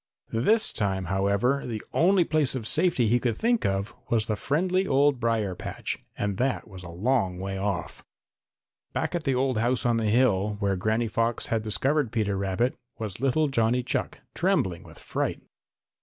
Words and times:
This 0.31 0.73
time, 0.73 1.05
however, 1.13 1.67
the 1.67 1.83
only 1.93 2.23
place 2.23 2.55
of 2.55 2.65
safety 2.65 3.07
he 3.07 3.19
could 3.19 3.37
think 3.37 3.67
of 3.67 3.93
was 4.09 4.25
the 4.25 4.35
friendly 4.35 4.87
old 4.87 5.19
brier 5.19 5.53
patch, 5.53 5.99
and 6.17 6.37
that 6.37 6.67
was 6.67 6.81
a 6.81 6.89
long 6.89 7.37
way 7.37 7.59
off. 7.59 8.03
Back 8.93 9.13
at 9.13 9.25
the 9.25 9.35
old 9.35 9.59
house 9.59 9.85
on 9.85 9.97
the 9.97 10.05
hill, 10.09 10.57
where 10.59 10.75
Granny 10.75 11.07
Fox 11.07 11.45
had 11.53 11.61
discovered 11.61 12.11
Peter 12.11 12.35
Rabbit, 12.35 12.73
was 12.97 13.21
little 13.21 13.47
Johnny 13.47 13.83
Chuck, 13.83 14.21
trembling 14.33 14.81
with 14.81 14.97
fright. 14.97 15.43